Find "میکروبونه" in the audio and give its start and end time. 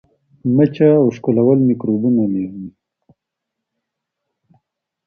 1.69-2.21